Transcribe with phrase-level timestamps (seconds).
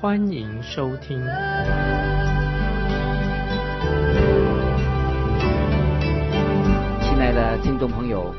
[0.00, 1.18] 欢迎收听。
[7.02, 8.34] 亲爱的听众朋友，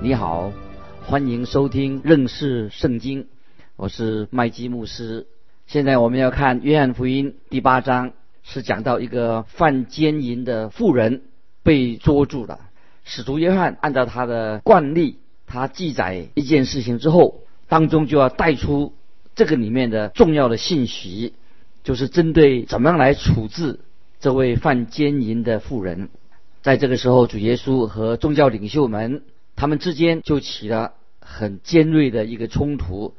[0.00, 0.52] 你好，
[1.04, 3.26] 欢迎收听认识圣经，
[3.74, 5.26] 我是麦基牧师。
[5.66, 8.12] 现在我们要看约翰福音第八章，
[8.44, 11.22] 是讲到一个犯奸淫的妇人
[11.64, 12.60] 被捉住了。
[13.02, 18.92] 使徒约翰按照他的惯例，他记载一件事情之后，当中就要带出
[19.34, 21.34] 这个里面的重要的信息，
[21.82, 23.80] 就是针对怎么样来处置
[24.20, 26.08] 这位犯奸淫的妇人。
[26.62, 29.22] 在这个时候，主耶稣和宗教领袖们
[29.56, 33.14] 他们之间就起了很尖锐的一个冲突。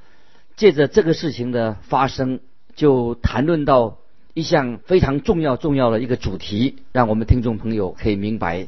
[0.55, 2.39] 借着这个事情的发生，
[2.75, 3.97] 就谈论到
[4.33, 8.67] 一项非常重要重要的一个主题，让我们听众朋友可以明白。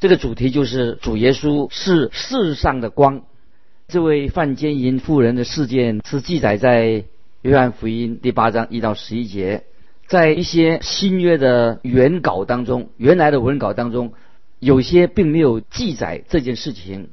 [0.00, 3.24] 这个主题就是主耶稣是世上的光。
[3.92, 7.04] 这位犯奸淫妇人的事件是记载在
[7.42, 9.64] 约翰福音第八章一到十一节。
[10.06, 14.14] 在一些新约的原稿当中，原来的文稿当中，
[14.60, 17.10] 有些并没有记载这件事情。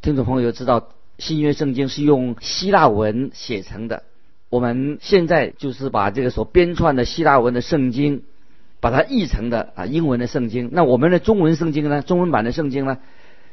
[0.00, 4.02] 听众朋友知道，新约圣经是用希腊文写成的。
[4.48, 8.22] 我们现在就是把这个所编撰的希腊文的圣经，
[8.80, 10.70] 把它译成的啊英文的圣经。
[10.72, 12.96] 那我们的中文圣经呢，中文版的圣经呢，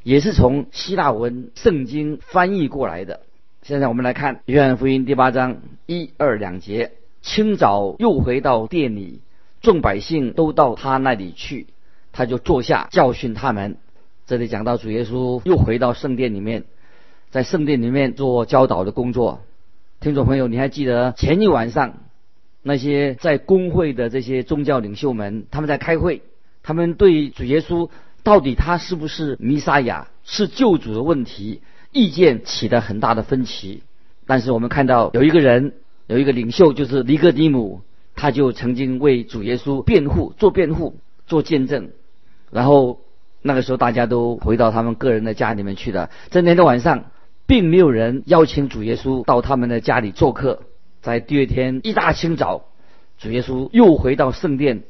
[0.03, 3.21] 也是从希腊文圣经翻译过来的。
[3.61, 6.91] 现在我们来看约翰福音第八章一二两节。
[7.21, 9.19] 清早又回到店里，
[9.59, 11.67] 众百姓都到他那里去，
[12.13, 13.75] 他就坐下教训他们。
[14.25, 16.63] 这里讲到主耶稣又回到圣殿里面，
[17.29, 19.41] 在圣殿里面做教导的工作。
[19.99, 21.97] 听众朋友，你还记得前一晚上
[22.63, 26.21] 那些在工会的这些宗教领袖们，他们在开会，
[26.63, 27.89] 他们对主耶稣
[28.29, 33.81] 到底他是不是弥撒亚、是救主的问题，意见起了很大的分歧。
[34.27, 35.73] 但是我们看到有一个人。
[36.09, 37.81] 有一个领袖就是尼哥底姆，
[38.15, 40.97] 他就曾经为主耶稣辩护、做辩护、
[41.27, 41.91] 做见证。
[42.49, 43.01] 然后
[43.43, 46.09] 那个时候大家都回到他们个人的家里面去了。
[46.31, 47.11] 在那天晚上，
[47.45, 50.63] 并没有人邀请主耶稣到他们的家里做客。
[51.03, 52.65] 在第二天一大清早，
[53.19, 54.81] 主耶稣又回到圣殿，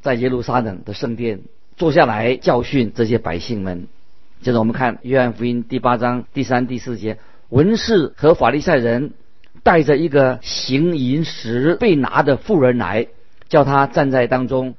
[0.00, 1.42] 在耶路撒冷的圣殿
[1.76, 3.86] 坐下来教训这些百姓们。
[4.42, 9.12] 接着我们看约翰福音第八章第三、第四节，文士和法利赛人。
[9.62, 13.08] 带着一个行淫时被拿的妇人来，
[13.48, 14.76] 叫他站在当中，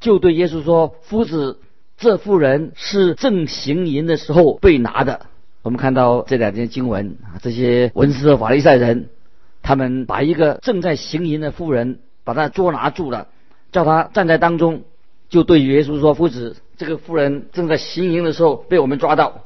[0.00, 1.60] 就对耶稣说：“夫子，
[1.98, 5.26] 这妇人是正行淫的时候被拿的。”
[5.62, 9.08] 我们看到这两件经文，这些文士和法利赛人，
[9.62, 13.28] 他们把一个正在行淫的妇人把他捉拿住了，
[13.70, 14.82] 叫他站在当中，
[15.28, 19.42] 就对耶稣说：“夫子，这个妇人正在行淫的时候被我们抓到。”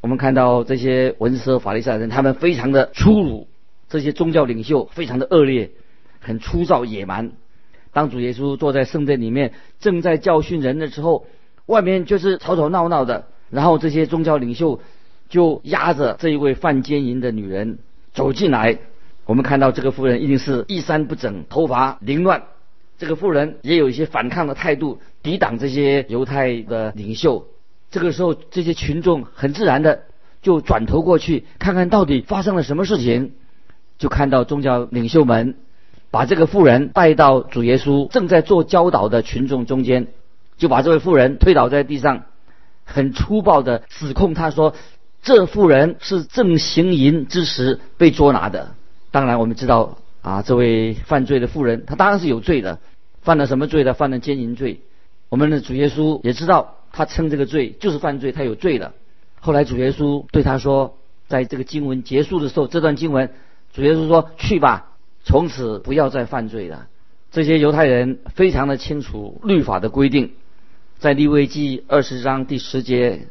[0.00, 3.48] 我们看到这些文士和法利赛人，他们非常的粗鲁。
[3.88, 5.70] 这些宗教领袖非常的恶劣，
[6.20, 7.32] 很粗糙野蛮。
[7.92, 11.26] 当主耶稣坐在圣殿里面，正在教训人的时候，
[11.66, 13.26] 外面就是吵吵闹闹的。
[13.50, 14.80] 然后这些宗教领袖
[15.30, 17.78] 就压着这一位犯奸淫的女人
[18.12, 18.78] 走进来。
[19.24, 22.44] 我们看到这个妇人一定是衣衫不整，头发凌乱。
[22.98, 27.46] 这个妇人也有一些反抗的态度，抵挡这些犹太的领袖。
[27.90, 30.02] 这个时候，这些群众很自然的
[30.42, 33.32] 就转头过去，看看到底发生了什么事情。
[33.98, 35.56] 就看到宗教领袖们
[36.12, 40.06] 把这个妇人带到主耶稣正在做教导的群众中间，
[40.56, 42.22] 就把这位妇人推倒在地上，
[42.84, 44.74] 很粗暴的指控他说
[45.20, 48.74] ：“这妇人是正行淫之时被捉拿的。”
[49.10, 52.80] 当然，我们知道啊，这位犯罪的妇人，她当然是有罪的，
[53.22, 53.94] 犯了什么罪呢？
[53.94, 54.82] 犯了奸淫罪。
[55.30, 58.92] 我们的主耶稣也知道，他称这个罪就是犯罪，他有罪的。
[59.40, 60.98] 后来主耶稣对他说，
[61.28, 63.30] 在这个经文结束的时候，这段经文。
[63.72, 64.92] 主耶稣说：“去吧，
[65.24, 66.88] 从此不要再犯罪了。”
[67.32, 70.32] 这些犹太人非常的清楚律法的规定，
[70.98, 73.28] 在利未记二十章第十节，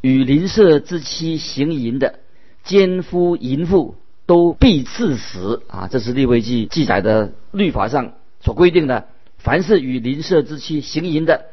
[0.00, 2.18] 与邻舍之妻行淫的
[2.64, 3.94] 奸夫淫妇
[4.32, 5.88] 都必致死啊！
[5.90, 11.48] 这是立位记记载的律法上所规定的，凡是与邻舍之妻行淫的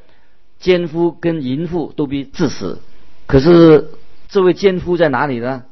[0.62, 2.80] 奸夫跟淫妇都必致死。
[3.28, 3.90] 可是
[4.30, 5.64] 这位奸夫在哪里呢？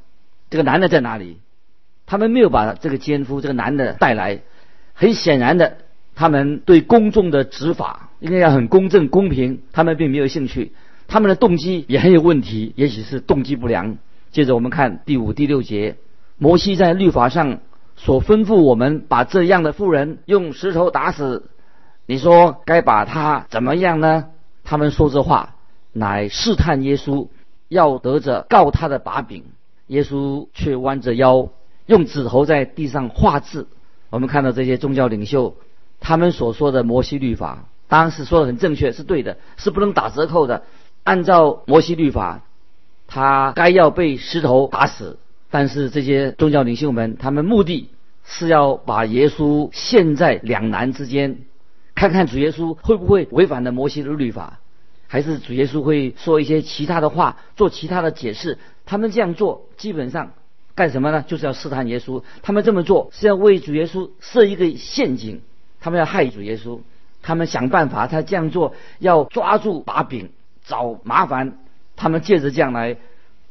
[0.49, 1.37] 这个男的在哪里？
[2.05, 4.41] 他们没有把这个奸夫这个男的带来，
[4.93, 5.77] 很显然的，
[6.13, 10.73] 他们对公众的执法应该要很公正公平，他们并没有兴趣。
[11.07, 13.97] 他们的动机也很有问题，也许是动机不良。
[14.29, 15.95] 接着我们看第五、第六节，
[16.37, 17.59] 摩西在律法上
[17.95, 21.49] 所吩咐我们把这样的妇人用石头打死，
[22.05, 24.25] 你说该把他怎么样呢？
[24.63, 25.55] 他们说这话，
[25.93, 27.27] 乃试探耶稣，
[27.69, 29.43] 要得着告他的把柄。
[29.87, 31.49] 耶稣却弯着腰，
[31.85, 33.67] 用指头在地上画字。
[34.09, 35.55] 我们看到这些宗教领袖，
[35.99, 40.63] 他们所说的摩西律法，当时说的很正确，是对的，是不能打折扣的。
[41.03, 42.41] 按照摩西律法，
[43.07, 45.17] 他该要被石头打死。
[45.49, 47.89] 但是这些宗教领袖们，他们目的
[48.25, 51.39] 是要把耶稣陷在两难之间，
[51.95, 54.59] 看看主耶稣会不会违反了摩西的律法，
[55.07, 58.57] 还是主耶稣会说一些其他的话，做其他的解释。
[58.85, 60.33] 他们这样做，基本上
[60.75, 61.23] 干什么呢？
[61.27, 62.23] 就是要试探耶稣。
[62.41, 65.41] 他们这么做是要为主耶稣设一个陷阱，
[65.79, 66.79] 他们要害主耶稣。
[67.21, 70.29] 他们想办法，他这样做要抓住把柄。
[70.65, 71.59] 找麻烦，
[71.95, 72.97] 他们借着这样来，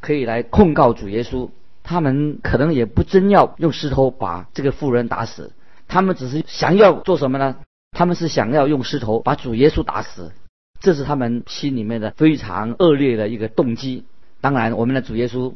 [0.00, 1.48] 可以来控告主耶稣。
[1.88, 5.52] 他们可能也不真要用石头把这个妇人打死，
[5.86, 7.56] 他们只是想要做什么呢？
[7.92, 10.32] 他们是想要用石头把主耶稣打死，
[10.80, 14.02] 这是他们心里面的非常恶劣的一个动机。
[14.40, 15.52] 当然，我们的主耶稣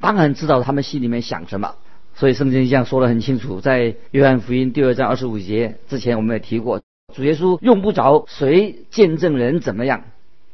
[0.00, 1.76] 当然知道他们心里面想什么，
[2.14, 6.82] 所以圣经这样说的很清楚，在约翰福音第二章二十五节之前，我们也提过，
[7.14, 10.04] 主耶稣用不着谁见证人怎么样。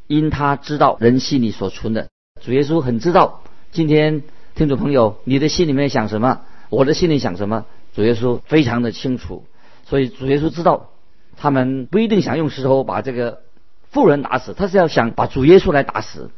[0.07, 3.43] 因他知道人心里所存的，主耶稣很知道。
[3.73, 4.23] 今天
[4.57, 6.41] 听众朋友，你的心里面想什么？
[6.71, 7.67] 我的心里想什么？
[7.95, 9.45] 主耶稣非常的清楚。
[9.85, 10.89] 所以主耶稣知道，
[11.37, 13.43] 他们不一定想用石头把这个
[13.91, 16.31] 妇人打死，他是要想把主耶稣来打死。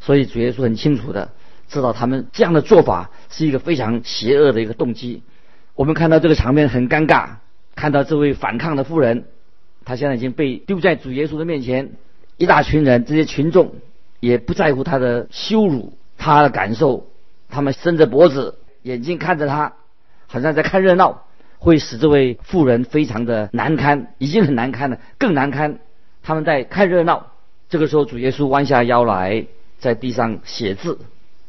[0.00, 1.28] 所以主耶稣很清楚的
[1.68, 5.22] 知道他们这样的做法是一个非常邪恶的一个动机。
[5.74, 7.32] 我们看到这个场面很尴尬，
[7.74, 9.26] 看到这位反抗的妇人，
[9.84, 11.90] 他现在已经被丢在主耶稣的面前。
[12.38, 13.74] 一大群人，这些群众
[14.20, 17.06] 也不在乎他的羞辱，他的感受，
[17.48, 19.74] 他们伸着脖子，眼睛看着他，
[20.26, 21.24] 好像在看热闹，
[21.58, 25.78] 会使这位妇人非常的难堪，已经很难堪了，更难堪。
[26.22, 27.28] 他们在看热闹。
[27.68, 29.46] 这个时候，主耶稣弯下腰来，
[29.78, 30.98] 在地上写字。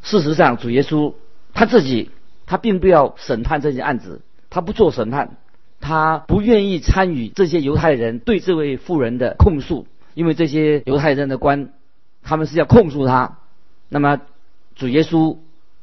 [0.02, 1.14] 事实上，主耶稣
[1.54, 2.12] 他自己，
[2.46, 5.38] 他并不要审判这件案子，他不做审判，
[5.80, 9.88] 他不愿意参与这些犹太人对这位妇人的控诉。
[10.14, 11.70] 因为这些犹太人的官，
[12.22, 13.38] 他们是要控诉他，
[13.88, 14.20] 那么
[14.76, 15.38] 主耶稣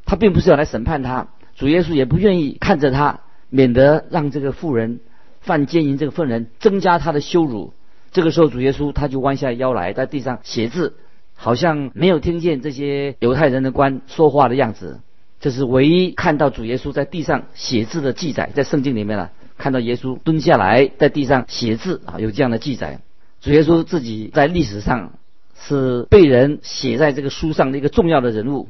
[0.06, 3.20] 他并不是要来审判他，主耶稣也不愿意看着他，
[3.50, 5.00] 免得让这个妇人
[5.41, 7.75] 犯奸淫这个妇人增加他的羞辱。
[8.12, 10.94] 这个时候，主耶稣他就弯下腰来，在地上写字，
[11.35, 15.00] 好像没有听见这些犹太人的官说话的样子。
[15.38, 23.00] 这是唯一看到主耶稣在地上写字的记载，在圣经里面了，看到耶稣蹲下来在地上写字啊，有这样的记载。
[23.41, 25.12] 主耶稣自己在历史上
[25.58, 28.69] 是被人写在这个书上的一个重要的人物。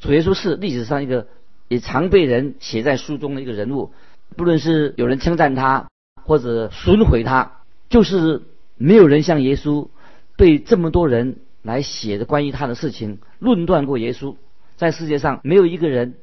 [0.00, 1.28] 主耶稣是历史上一个
[1.68, 3.92] 也常被人写在书中的一个人物。
[4.36, 5.88] 不论是有人称赞他
[6.24, 7.52] 或者损毁他，
[7.88, 8.42] 就是
[8.76, 9.88] 没有人像耶稣
[10.36, 14.36] 被这么多人来写的关于他的事情论断过耶稣。
[14.76, 16.14] 在世界上没有一个人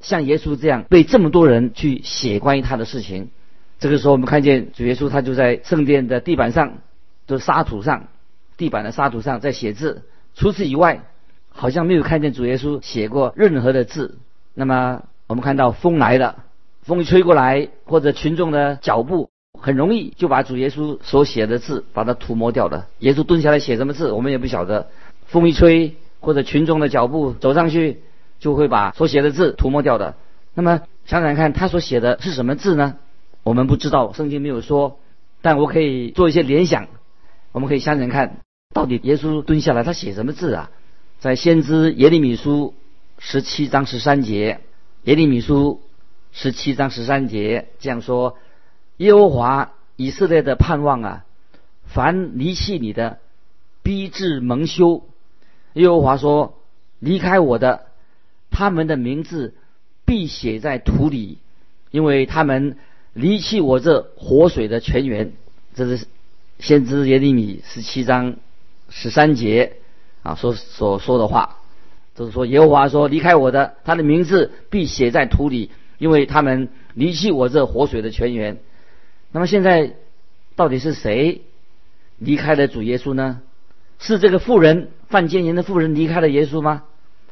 [0.00, 3.30] 像耶稣这样被这么多人去写关于他的事情。
[3.78, 6.78] 这个时候，我们看见主耶稣他就在圣殿的地板上。
[7.26, 8.08] 就沙土上，
[8.58, 10.02] 地板的沙土上在写字。
[10.34, 11.06] 除此以外，
[11.56, 14.18] 好像没有看见主耶稣写过任何的字。
[14.54, 16.44] 那么我们看到风来了，
[16.82, 22.88] 风一吹过来，或者群众的脚步很容易就把主耶稣所写的字把它涂抹掉了。
[22.98, 24.88] 耶稣蹲下来写什么字，我们也不晓得。
[25.26, 28.02] 风一吹，或者群众的脚步走上去，
[28.40, 30.16] 就会把所写的字涂抹掉的。
[30.54, 32.96] 那么想想看，他所写的是什么字呢？
[33.42, 34.98] 我们不知道，圣经没有说，
[35.40, 36.88] 但我可以做一些联想。
[37.52, 38.38] 我们可以想想看，
[38.74, 40.70] 到底耶稣蹲下来，他写什么字啊？
[41.20, 42.74] 在先知耶利米书
[43.18, 44.60] 十七章十三节，
[45.04, 45.80] 耶利米书
[46.32, 48.36] 十七章十三节这样说：
[48.98, 51.24] 耶和华以色列的盼望啊，
[51.86, 53.18] 凡离弃你的，
[53.82, 55.06] 逼至蒙羞。
[55.74, 56.58] 耶和华说：
[56.98, 57.86] 离开我的，
[58.50, 59.54] 他们的名字
[60.04, 61.38] 必写在土里，
[61.90, 62.76] 因为他们
[63.12, 65.32] 离弃我这活水的泉源。
[65.74, 66.06] 这是。
[66.60, 68.36] 先知耶利米十七章
[68.88, 69.78] 十三节
[70.24, 71.58] 啊，所所说的话，
[72.16, 78.58] 就是说耶和华说：“离开我的，他的名字必写在土里，因为他们离弃我这活水的泉源。”
[79.30, 79.94] 那么现在
[80.56, 81.42] 到底是谁
[82.18, 83.40] 离开了主耶稣呢？
[84.00, 86.82] 是这个妇人犯奸淫的妇人离开了耶稣吗？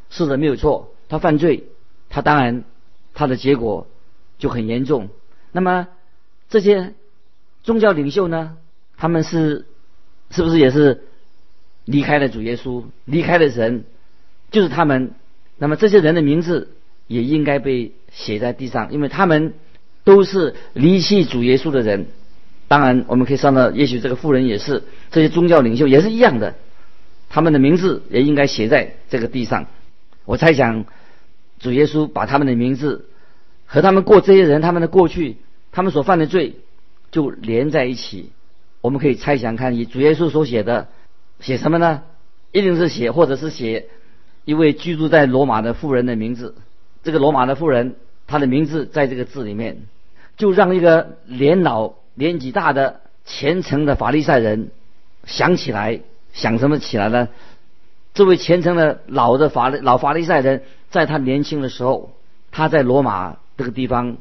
[0.09, 0.95] 是的，没有错。
[1.09, 1.65] 他犯罪，
[2.09, 2.63] 他当然
[3.15, 3.89] 他的结果
[4.39, 5.09] 就很严重。
[5.51, 5.89] 那么
[6.49, 6.95] 这些。
[7.65, 8.57] 宗教领袖呢，
[8.97, 9.67] 他们是
[10.31, 11.05] 是不是也是
[11.85, 13.85] 离开了主耶稣，离开了神，
[14.51, 15.13] 就是他们。
[15.59, 16.71] 那么这些人的名字
[17.07, 19.55] 也应该被写在地上，因为他们
[20.03, 22.07] 都是离弃主耶稣的人。
[22.67, 26.55] 当然，我们可以算到，也许这个富人也是，这些宗教领袖也是一样的，
[27.29, 29.67] 他们的名字也应该写在这个地上。
[30.25, 30.87] 我猜想，
[31.61, 33.05] 主耶稣把他们的名字
[33.67, 35.37] 和他们过这些人他们的过去，
[35.71, 36.57] 他们所犯的罪
[37.11, 38.31] 就连在一起。
[38.81, 40.89] 我们可以猜想看，以主耶稣所写的，
[41.43, 42.03] 写什么呢？
[42.53, 43.89] 一定是写，或者是写
[44.47, 46.55] 一位居住在罗马的妇人的名字。
[47.03, 47.97] 这个罗马的妇人，
[48.27, 49.83] 她的名字在这个字里面，
[50.39, 51.93] 就让一个年老。
[52.15, 54.69] 年纪大的虔诚的法利赛人
[55.25, 56.01] 想起来，
[56.35, 57.31] 想什么起来呢？
[58.13, 62.13] 这位虔诚的老的法老法利赛人，在他年轻的时候，
[62.51, 64.19] 他在罗马这个地方，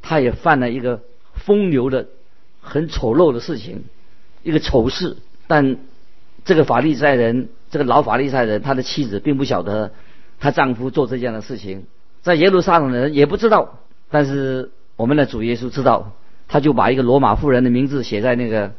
[0.00, 1.02] 他也犯了一个
[1.34, 2.06] 风流的、
[2.62, 3.84] 很丑陋的事情，
[4.42, 5.18] 一个丑事。
[5.46, 5.76] 但
[6.44, 9.92] 这个法利赛人，这个老法利赛人，他的妻子并不晓得
[10.40, 11.86] 她丈夫做这样的事情，
[12.22, 13.78] 在耶路撒冷的人也不知道，
[14.10, 16.12] 但是我们的主耶稣知道。
[16.50, 18.72] 他就把一个罗马妇人的名字写在那个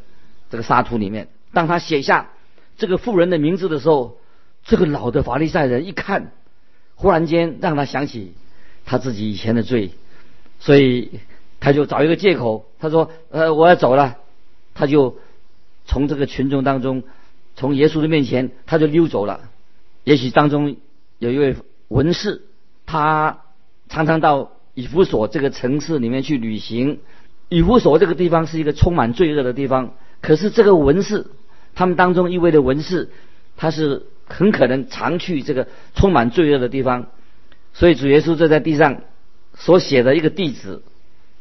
[0.49, 1.27] 这个沙土里面。
[1.53, 2.29] 当他写下
[2.79, 4.17] 这个妇人的名字的时候，
[4.65, 6.31] 这个老的法利赛人一看，
[6.95, 8.33] 忽然间让他想起
[8.85, 9.91] 他自己以前的罪，
[10.59, 11.19] 所以
[11.59, 14.17] 他就找一个借口，他说：“呃，我要走了。”
[14.73, 15.19] 他就
[15.85, 17.03] 从这个群众当中，
[17.59, 19.41] 从耶稣的面前，他就溜走了。
[20.05, 20.77] 也许当中
[21.17, 21.57] 有一位
[21.89, 22.43] 文士，
[22.85, 23.41] 他
[23.89, 27.01] 常常到以弗所这个城市里面去旅行。
[27.49, 31.27] 以弗所这个地方是一个充满罪恶的地方，可是这个文士，
[31.75, 33.09] 他们当中一位的文士，
[33.57, 37.07] 他是很可能常去这个充满罪恶的地方，
[37.73, 39.01] 所以主耶稣就在地上
[39.53, 40.81] 所写的一个地址，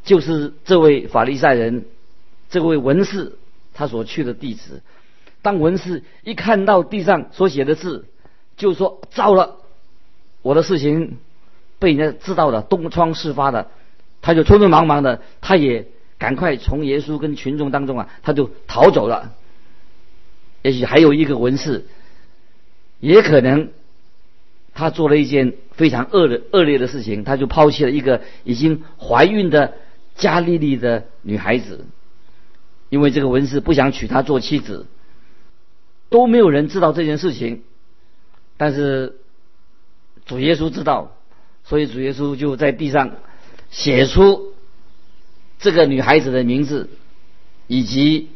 [0.03, 1.85] 就是这位法利赛人，
[2.51, 3.37] 这位文士
[3.73, 4.83] 他所去的地址。
[5.43, 8.07] 当文士一看到地上所写的字，
[8.57, 9.57] 就说：“糟了，
[10.43, 11.19] 我的事情
[11.79, 13.69] 被人家知道了，东窗事发了。”
[14.23, 15.87] 他就匆匆忙忙的，他也。
[16.19, 19.33] 赶快从耶稣跟群众当中啊，他就逃走了。
[20.63, 21.87] 也许还有一个文士，
[22.99, 23.71] 也可能
[24.75, 29.75] 他做了一件非常恶的恶劣的事情，他就抛弃了一个已经怀孕的
[30.17, 31.87] 加利利的女孩子，
[32.89, 34.87] 因为这个文士不想娶她做妻子，
[36.11, 37.63] 都没有人知道这件事情，
[38.57, 39.19] 但是
[40.27, 41.17] 主耶稣知道，
[41.65, 43.17] 所以主耶稣就在地上
[43.71, 44.55] 写出。
[45.61, 46.89] 这个女孩子的名字，
[47.67, 48.29] 以及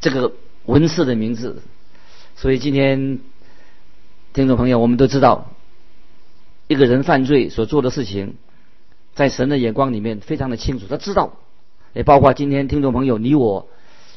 [0.00, 0.32] 这个
[0.64, 1.62] 文士的名字，
[2.34, 3.20] 所以今天
[4.32, 5.52] 听众朋友，我们都知道，
[6.66, 8.34] 一个人犯罪所做的事情，
[9.14, 11.36] 在神的眼光里面非常的清楚，他知道，
[11.92, 13.68] 也包括今天听众朋友你我，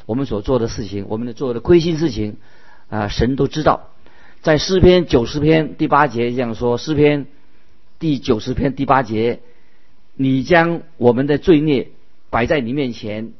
[0.06, 2.38] 我们所做的事情，我们的做的亏心事情，
[2.92, 3.88] 啊，神都知道。
[4.42, 7.26] 在诗篇九十篇第八节这样说，诗篇
[7.98, 9.40] 第九十篇第八节，
[10.14, 11.88] 你将我们的罪孽。
[12.28, 13.34] 摆在你面前，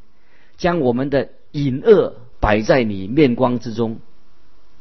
[0.58, 4.00] 将我们的隐恶摆在你面光之中。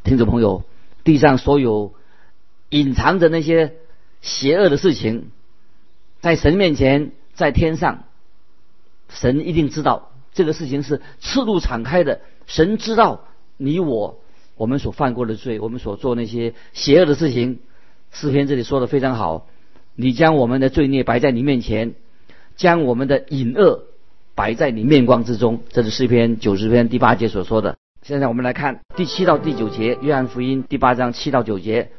[0.04, 0.66] 听众朋友，
[1.06, 1.94] 地上所有
[2.68, 3.76] 隐藏着那些
[4.22, 5.32] 邪恶的事情，
[6.20, 8.04] 在神面前，在天上，
[9.08, 12.20] 神一定知道这个事情是赤露敞开的。
[12.48, 13.24] 神知道
[13.56, 14.20] 你我
[14.56, 17.60] 我们所犯过的罪，我们所做那些邪恶的事情。
[18.12, 19.48] 诗篇这里说的非常好，
[19.96, 21.94] 你将我们的罪孽摆在你面前，
[22.56, 23.86] 将我们的隐恶。
[24.34, 27.78] 摆在你面光之中，这是诗篇九十篇第八节所说的。
[28.02, 31.92] 现在我们来看第七到第九节，约翰福音第八章七到九节，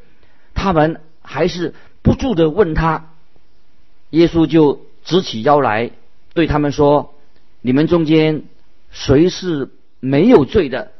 [0.55, 3.11] 他们还是不住的问他，
[4.09, 5.91] 耶稣就直起腰来
[6.33, 7.13] 对他们说
[7.61, 8.43] ：“你们中间
[8.89, 9.69] 谁是
[9.99, 10.91] 没有罪的，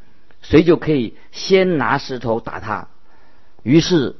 [0.44, 2.88] 谁就可以先拿石头打他。”
[3.64, 4.16] 于是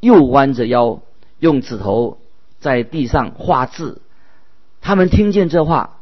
[0.00, 1.00] 又弯着腰
[1.38, 2.18] 用指头
[2.60, 4.02] 在地上画字。
[4.82, 5.98] 他们听见这话。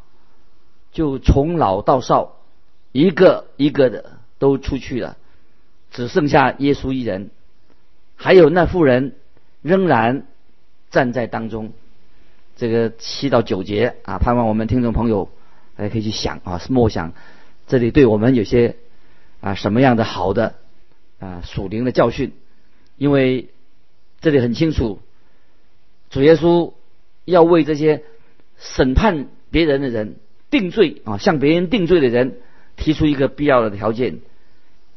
[0.94, 2.36] 就从老到少，
[2.92, 5.16] 一个一个的都出去了，
[5.90, 7.30] 只剩下耶稣一人，
[8.14, 9.14] 还有那妇人
[9.62, 10.26] 仍然
[10.90, 11.72] 站在当中。
[12.56, 15.30] 这个七到九节啊，盼望我们听众朋友
[15.76, 17.14] 还可以去想啊，默想
[17.66, 18.76] 这里对我们有些
[19.42, 20.54] 啊什么样的好的
[21.18, 22.32] 啊属灵的教训，
[22.96, 23.50] 因为
[24.22, 25.00] 这里很清楚，
[26.08, 26.72] 主耶稣
[27.26, 28.02] 要为这些
[28.56, 30.16] 审判别人的人。
[30.52, 32.36] 定罪啊，向别人定罪的人
[32.76, 34.18] 提出一个必要的条件，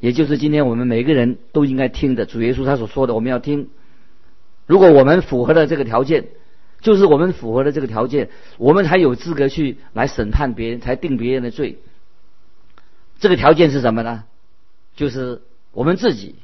[0.02, 3.70] 也就是今天我们每个人都应该听的主耶稣他所说的，我们要听。
[4.66, 6.26] 如果我们符合了这个条件，
[6.82, 11.78] 就是我们符合了这个条件，我们才有资格去来审判别人，才定别人的罪。
[13.20, 14.26] 这个条件是什么呢？
[14.96, 16.36] 就是我们自己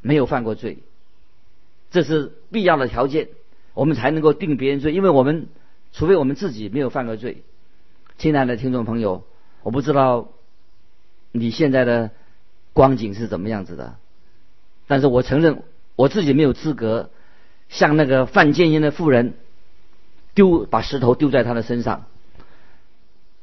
[0.00, 0.78] 没有犯过罪，
[1.90, 3.28] 这是必要的条件，
[3.74, 4.92] 我们才能够定别人罪。
[4.92, 5.48] 因为我们
[5.92, 7.42] 除非我们自己没有犯过罪。
[8.18, 9.24] 亲爱的听众朋友，
[9.62, 10.28] 我不知道
[11.32, 12.10] 你现在的
[12.72, 13.96] 光景是怎么样子的，
[14.86, 15.62] 但是我承认
[15.96, 17.10] 我自己没有资格
[17.68, 19.34] 像那个犯奸淫的妇人
[20.34, 22.06] 丢把石头丢在他的身上。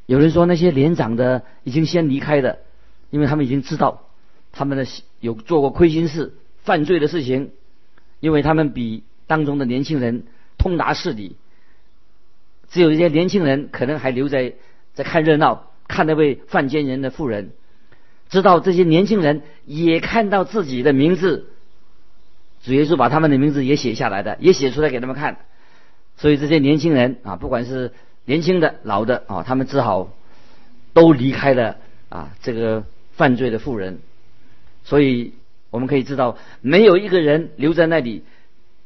[0.06, 2.60] 有人说那些年长的已经先离开的，
[3.10, 4.04] 因为他们已经知道
[4.56, 4.88] 他们的
[5.20, 6.34] 有做过亏心事、
[6.64, 7.52] 犯罪的事情，
[8.20, 10.24] 因为他们比当中的年轻人
[10.58, 11.36] 通达事理。
[12.70, 14.54] 只有一些年轻人可能还留在
[14.96, 17.52] 在看热闹，看那位犯奸人的妇人，
[18.30, 21.48] 知道这些年轻人也看到自己的名字，
[22.64, 25.38] 主耶稣把他们的名字也写下来的，也写出来给他们看。
[26.18, 27.92] 所以这些年轻人啊，不管是
[28.26, 30.10] 年轻的、老的啊，他们只好
[30.94, 31.78] 都离开了
[32.10, 34.00] 啊这个犯罪的妇人。
[34.86, 35.34] 所以
[35.70, 38.24] 我们可以知道，没有一个人留在那里，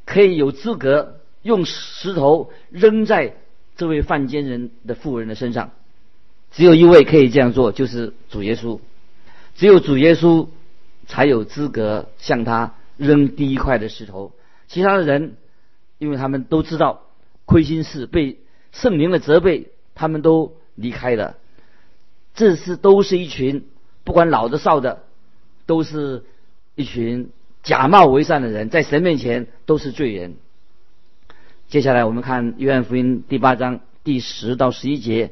[0.05, 3.35] 可以有资格用石头扔在
[3.77, 5.69] 这位犯奸人的妇人的身上。
[6.51, 8.79] 只有一位可以这样做，就是主耶稣。
[9.53, 10.47] 只有主耶稣
[11.05, 14.31] 才有资格向他扔第一块的石头。
[14.67, 15.35] 其他的人，
[15.99, 17.03] 因为他们都知道
[17.45, 18.39] 亏心事被。
[18.71, 21.37] 圣灵的责备，他们都离开了。
[22.35, 23.65] 这是都是一群
[24.03, 25.01] 不管老的少的，
[25.69, 26.23] 都是
[26.73, 27.29] 一群
[27.61, 30.33] 假冒为善的人，在神面前都是罪人。
[31.67, 35.31] 接下来我们看约翰福音第八章第十到十一节，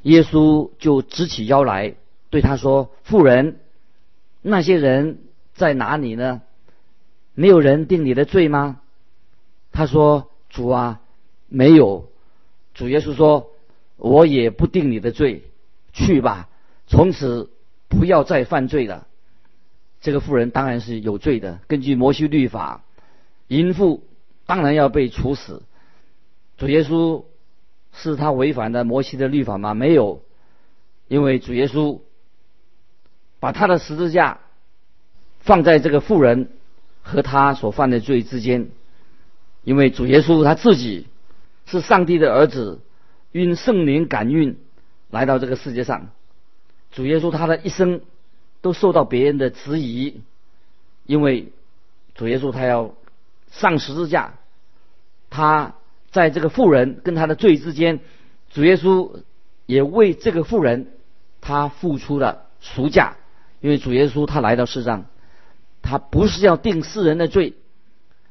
[0.00, 1.94] 耶稣就直起腰来
[2.30, 3.58] 对他说：“妇人，
[4.40, 5.18] 那些人
[5.52, 6.40] 在哪里呢？
[7.34, 8.80] 没有人定你的罪吗？”
[9.72, 11.02] 他说：“主啊，
[11.50, 12.08] 没有。”
[12.72, 13.50] 主耶稣说
[13.98, 15.42] ：“我也不定你的罪，
[15.92, 16.48] 去吧，
[16.86, 17.50] 从此
[17.88, 19.05] 不要再犯罪了。”
[20.00, 21.60] 这个妇人当然是有罪的。
[21.66, 22.84] 根据摩西律法，
[23.48, 24.02] 淫妇
[24.46, 25.62] 当然要被处死。
[26.56, 27.24] 主耶稣
[27.92, 29.74] 是他违反了摩西的律法吗？
[29.74, 30.22] 没有，
[31.08, 32.00] 因为主耶稣
[33.40, 34.40] 把他的十字架
[35.40, 36.50] 放在这个妇人
[37.02, 38.68] 和他所犯的罪之间，
[39.64, 41.06] 因为主耶稣他自己。
[41.68, 42.80] 是上帝的儿子，
[43.32, 44.56] 因圣灵感孕
[45.10, 46.10] 来到这个世界上。
[46.92, 48.02] 主耶稣他的一生
[48.66, 50.22] 都受到别人的质疑，
[51.04, 51.52] 因为
[52.16, 52.96] 主耶稣他要
[53.52, 54.34] 上十字架，
[55.30, 55.76] 他
[56.10, 58.00] 在这个妇人跟他的罪之间，
[58.50, 59.20] 主耶稣
[59.66, 60.88] 也为这个妇人
[61.40, 63.18] 他付出了赎价，
[63.60, 65.06] 因为主耶稣他来到世上，
[65.80, 67.54] 他不是要定世人的罪，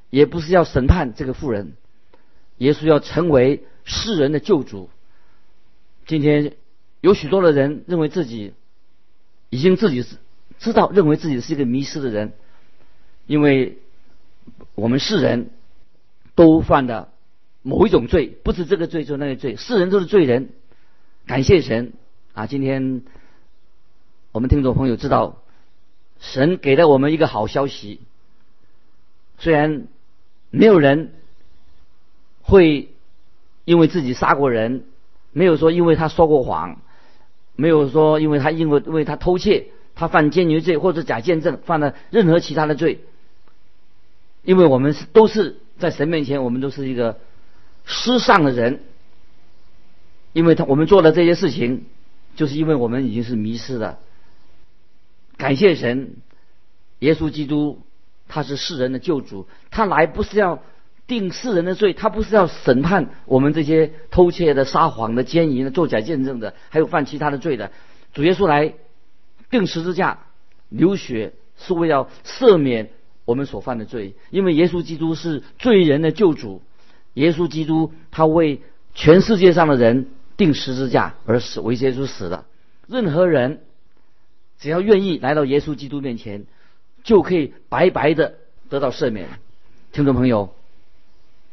[0.10, 1.78] 也不是要审判这个妇人。
[2.58, 4.90] 耶稣要成为世人的救主。
[6.06, 6.58] 今天
[7.00, 8.54] 有许多的人认为自己
[9.50, 10.18] 已经自己是
[10.60, 12.34] 知道，认为自己是一个迷失的人，
[13.28, 13.80] 因为
[14.76, 15.50] 我们世人
[16.36, 17.10] 都犯了
[17.62, 20.50] 某一种罪，不是这个罪就是那个罪，世人都是罪人。
[21.26, 21.94] 感谢神
[22.34, 22.48] 啊！
[22.48, 23.04] 今天
[24.32, 25.42] 我们听众朋友知道，
[26.20, 28.02] 神给了我们一个好消息，
[29.38, 29.88] 虽然
[30.52, 31.12] 没有人。
[32.48, 32.90] 会
[33.64, 34.84] 因为自己杀过人，
[35.32, 36.80] 没有说因为他说过谎，
[37.56, 43.02] 没有说因为他因为因为他偷窃，他犯奸淫罪或者假见证，犯了任何其他的罪。
[44.44, 47.18] 因为我们是都是在神面前，我们都是一个
[47.86, 48.82] 失丧的人。
[50.34, 51.86] 因为他我们做的这些事情，
[52.36, 54.00] 就是因为我们已经是迷失了。
[55.38, 56.18] 感谢神，
[57.00, 57.82] 耶稣基督
[58.28, 60.62] 他是世人的救主，他来不是要。
[61.08, 67.70] 定世人的罪，他不是要审判我们这些偷窃的、撒谎的、奸淫的、作假见证的，还有犯其他的罪的。
[68.16, 68.74] 主耶稣来
[69.50, 70.20] 定十字架、
[70.70, 72.90] 流血，是为了赦免
[73.26, 74.16] 我们所犯的罪。
[74.32, 76.62] 因为耶稣基督是罪人的救主，
[77.14, 78.62] 耶稣基督他为
[78.94, 82.46] 全世界上的人定十字架而死，为耶稣死的。
[82.88, 83.62] 任何人
[84.60, 86.46] 只要愿意来到耶稣基督面前，
[87.04, 88.36] 就可以白白的
[88.70, 89.28] 得到赦免。
[89.92, 90.54] 听众朋友。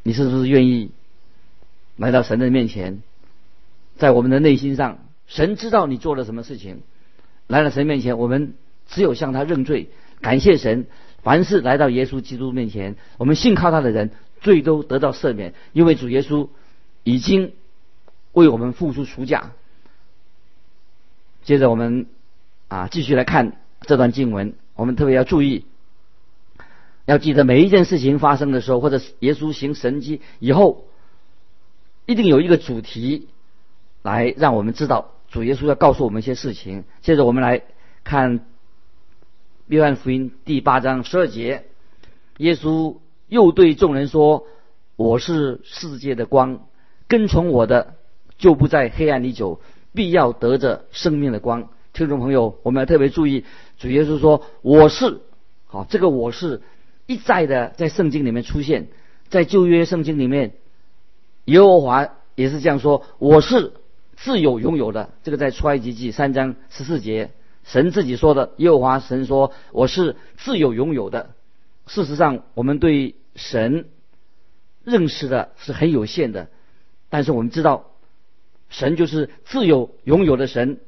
[0.05, 0.91] 你是不是愿意
[1.95, 3.01] 来到神的面前，
[3.95, 6.81] 在我们的内心上，神知道你做了什么事情。
[7.47, 8.55] 来到神面前，我们
[8.87, 9.89] 只有向他认罪，
[10.21, 10.87] 感谢神。
[11.21, 16.49] 凡是来到耶稣基督面前，我们信靠他的人，罪都得到赦免，因为主耶稣
[17.03, 17.53] 已经
[18.33, 19.51] 为我们付出赎价。
[21.43, 22.07] 接着我们
[22.67, 25.65] 啊继续来看这段经文，我们特别要注意。
[27.05, 30.87] 要记得每一件事情发生的时候，或者耶稣行神迹以后，
[32.05, 33.27] 一定有一个主题
[34.01, 36.83] 来让我们知道主耶稣要告诉我们一些事情。
[37.01, 37.63] 接着我们来
[38.03, 38.45] 看
[39.65, 41.63] 约翰福音第八章十二节，
[42.37, 42.97] 耶稣
[43.29, 44.45] 又对众人说
[44.95, 46.67] ：“我是世界的光，
[47.07, 47.95] 跟从我的
[48.37, 49.59] 就不在黑暗里走，
[49.91, 53.43] 必要得着生命的光。”听众朋友，我们要特别注意，
[53.79, 55.21] 主耶稣说：“我是。”
[55.65, 56.61] 好，这个“我是”
[57.07, 58.89] 一再的在圣经里面出现，
[59.29, 60.53] 在旧约圣经里面，
[61.45, 63.73] 耶和华也是这样说：“我是
[64.17, 67.31] 自有拥有的。”这个在出埃及记三章十四节，
[67.63, 68.53] 神自己说的。
[68.57, 71.31] 耶和华神说：“我是自有拥有的。”
[71.87, 73.85] 事实上，我们对神
[74.83, 76.47] 认识的是很有限的，
[77.09, 77.91] 但是我们知道，
[78.69, 80.79] 神就是自有拥有的神。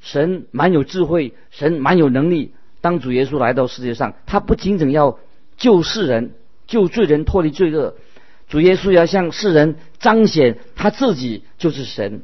[0.00, 2.52] 神蛮有智慧，神蛮有能力。
[2.82, 5.18] 当主耶稣来到世界上，他不仅仅要
[5.56, 6.34] 救世人、
[6.66, 7.94] 救罪人脱离罪恶，
[8.46, 12.22] 主耶稣要向世人彰显他自己就是神。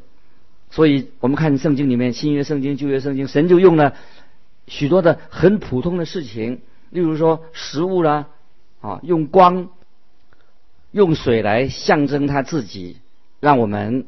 [0.70, 3.94] 所以我们看圣经里面，新约圣经、旧约圣经，神就用了
[4.66, 8.28] 许多的很普通的事情，例如说食物啦，
[8.80, 9.68] 啊，用光、
[10.92, 12.98] 用水来象征他自己，
[13.40, 14.06] 让我们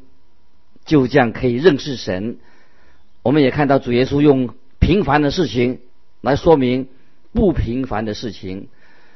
[0.84, 2.38] 就这样可以认识神。
[3.22, 5.80] 我们也看到主耶稣用平凡的事情
[6.20, 6.88] 来说明
[7.32, 8.68] 不平凡的事情，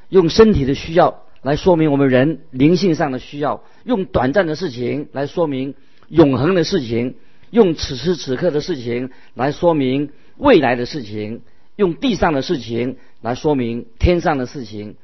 [0.09, 5.75] 用身体的需要来说明我们人灵性上的需要，用短暂的事情来说明
[6.09, 7.15] 永恒的事情，
[7.51, 11.43] 用此时此刻的事情来说明未来的事情，
[11.77, 14.97] 用地上的事情来说明天上的事情，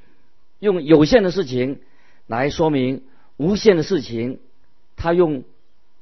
[0.59, 1.81] 用有限的事情
[2.27, 3.03] 来说明
[3.37, 4.39] 无限的事情，
[4.97, 5.45] 他用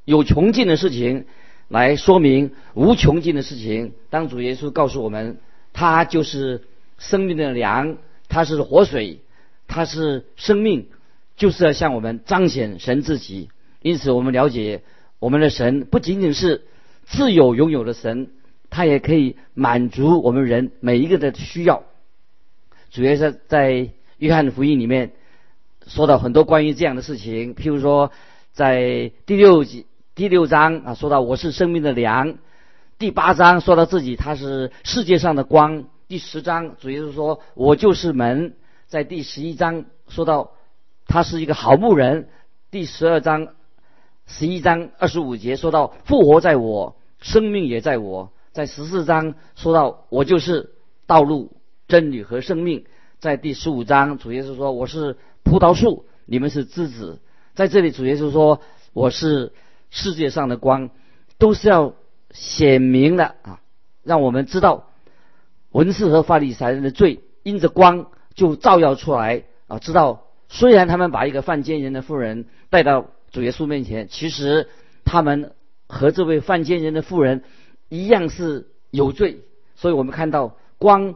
[0.05, 1.27] 有穷尽的事情。
[1.73, 3.93] 来说明无穷尽的事情。
[4.11, 5.39] 当主耶稣告诉我们，
[5.73, 6.65] 他就是
[6.99, 7.97] 生命的粮，
[8.29, 9.21] 他是活水，
[9.69, 10.89] 他是生命，
[11.37, 13.51] 就是要向我们彰显神自己。
[13.83, 14.83] 因此，我们了解
[15.21, 16.67] 我们的神不仅仅是
[17.05, 18.31] 自有拥有的神，
[18.71, 21.85] 他也可以满足我们人每一个的需要。
[22.91, 25.13] 主要是在约翰福音里面
[25.87, 28.11] 说到很多关于这样的事情，譬如说
[28.53, 29.87] 在第六集。
[30.13, 32.35] 第六章啊，说到我是生命的粮；
[32.99, 38.51] 第八章说到自己他是世界上的光；第十章主耶稣说我就是门；
[38.87, 40.51] 在第十一章说到
[41.07, 42.25] 他是一个好牧人；
[42.71, 43.49] 第十二章、
[44.31, 50.71] 十一章二十五节说到复活在我，生命也在我；在十四章说到我就是
[51.07, 51.53] 道路、
[51.89, 52.85] 真理和生命；
[53.19, 57.19] 在第十五章主耶稣说我是葡萄树，你们是枝子；
[57.55, 58.61] 在这里主耶稣说
[58.93, 59.53] 我是。
[59.93, 60.91] 世界上的光
[61.37, 61.95] 都是要
[62.31, 63.61] 显明的啊，
[64.05, 64.87] 让我们知道
[65.73, 69.81] 文士和法利赛人的罪，因着光就照耀出来啊。
[69.81, 74.69] 知道虽然他们把一个犯奸人的妇人带到主耶稣面前，其实
[75.05, 75.53] 他们
[75.87, 77.43] 和这位犯奸人的妇人
[77.89, 79.41] 一样是有罪。
[79.77, 81.15] 所以我们看到光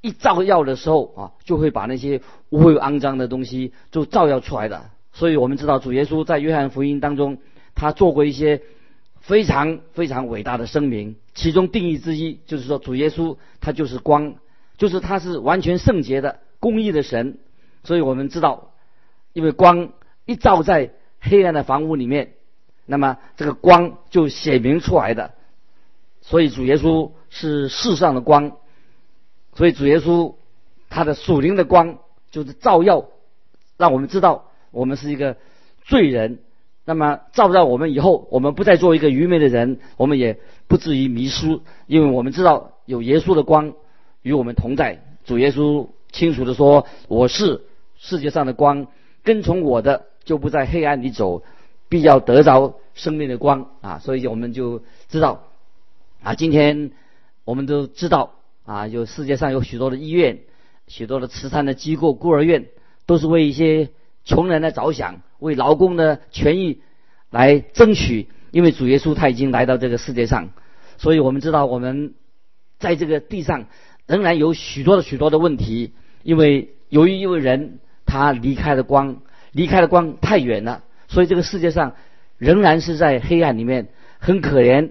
[0.00, 2.20] 一照耀的时候啊，就会把那些
[2.50, 4.90] 污秽肮脏的东西就照耀出来的。
[5.12, 7.38] 所以我们知道主耶稣在约翰福音当中。
[7.76, 8.62] 他做过一些
[9.18, 14.36] 非常非常伟大的声明，其中定义之一就是说，主耶稣他就是光，
[14.78, 17.36] 就是他是完全圣洁的、公义的神。
[17.82, 18.74] 所以我们知道，
[19.32, 19.90] 因为光
[20.24, 20.92] 一照在
[21.24, 22.34] 黑暗的房屋里面，
[22.86, 25.32] 那么这个光就显明出来的。
[26.20, 28.52] 所以主耶稣是世上的光，
[29.54, 30.34] 所以主耶稣
[30.88, 31.98] 他的属灵的光
[32.30, 33.06] 就是照耀，
[33.76, 35.36] 让我们知道我们是一个
[35.84, 36.38] 罪人。
[36.86, 43.72] 那么照到我们以后，我们不再做一个愚昧的人，我们也不至于迷失，因为我们知道有耶稣的光
[44.20, 45.02] 与我们同在。
[45.24, 47.64] 主耶稣清楚的说：“我是
[47.96, 48.86] 世界上的光，
[49.22, 51.42] 跟从我的就不在黑暗里走，
[51.88, 55.44] 必要得着生命的光。”啊，所以我们就知道
[56.22, 56.92] 啊，今天
[57.44, 58.34] 我们都知道
[58.64, 60.40] 啊，有世界上有许多的医院、
[60.86, 62.66] 许多的慈善的机构、孤儿院，
[63.06, 63.90] 都是为一些。
[64.26, 66.80] 穷人来着想，为劳工的权益
[67.28, 70.48] 来争取，因为主耶稣他已经来到这个世界上，
[70.96, 72.14] 所以我们知道我们
[72.78, 73.66] 在这个地上
[74.06, 79.20] 仍然有许多的许多的问题，因为由于一位人他离开了光，
[79.54, 81.94] 离开了光太远了，所以这个世界上
[82.36, 83.88] 仍然是在黑暗里面，
[84.18, 84.90] 很可怜、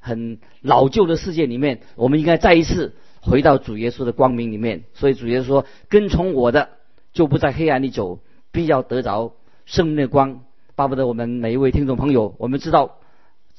[0.00, 4.84] 很老旧的世界里面，我们应该再一次回到主耶稣的光明里面。
[4.94, 6.70] 所以主耶稣说：“跟从我的，
[7.12, 8.20] 就不在黑暗里走。”
[8.54, 9.32] 必要得着
[9.66, 10.44] 生命的光，
[10.76, 12.98] 巴不得我们每一位听众朋友，我们知道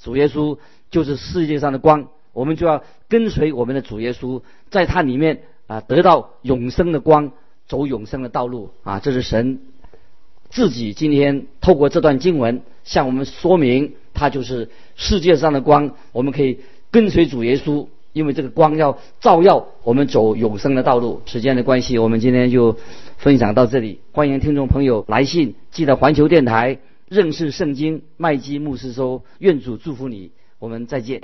[0.01, 0.57] 主耶稣
[0.89, 7.33] 就是世界上的光，我们就要跟随我们的主耶稣，在他里面啊得到永生的光，
[7.67, 9.01] 走永生的道路啊！
[9.01, 9.59] 这是神
[10.49, 16.59] 自己今天透过这段经文向我们说明，他就是世界上的光，我们可以
[16.91, 21.21] 跟随主耶稣，因为这个光要照耀我们走永生的道路。
[21.25, 22.77] 时间的关系，我们今天就
[23.17, 23.99] 分享到这里。
[24.11, 26.79] 欢迎听众朋友来信，记得环球电台
[27.09, 31.21] 认识圣经麦基牧师说，愿主祝福你，我们再见。